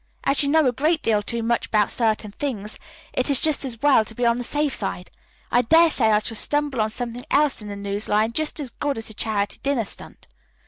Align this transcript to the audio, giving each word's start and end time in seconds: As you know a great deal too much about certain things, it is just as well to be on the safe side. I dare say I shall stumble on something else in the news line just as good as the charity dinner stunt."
As 0.23 0.41
you 0.41 0.49
know 0.49 0.65
a 0.67 0.71
great 0.71 1.03
deal 1.03 1.21
too 1.21 1.43
much 1.43 1.67
about 1.67 1.91
certain 1.91 2.31
things, 2.31 2.79
it 3.13 3.29
is 3.29 3.39
just 3.39 3.63
as 3.63 3.79
well 3.83 4.03
to 4.05 4.15
be 4.15 4.25
on 4.25 4.39
the 4.39 4.43
safe 4.43 4.73
side. 4.73 5.11
I 5.51 5.61
dare 5.61 5.91
say 5.91 6.09
I 6.09 6.17
shall 6.17 6.35
stumble 6.37 6.81
on 6.81 6.89
something 6.89 7.23
else 7.29 7.61
in 7.61 7.67
the 7.67 7.75
news 7.75 8.09
line 8.09 8.33
just 8.33 8.59
as 8.59 8.71
good 8.71 8.97
as 8.97 9.05
the 9.09 9.13
charity 9.13 9.59
dinner 9.61 9.85
stunt." 9.85 10.25